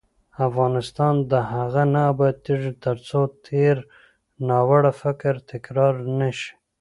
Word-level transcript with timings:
افغانستان 0.47 1.15
تر 1.29 1.41
هغو 1.53 1.83
نه 1.93 2.01
ابادیږي، 2.11 2.71
ترڅو 2.85 3.19
د 3.29 3.33
تیر 3.45 3.75
ناوړه 4.47 4.91
فکر 5.01 5.33
تکرار 5.51 5.93
نشي. 6.19 6.51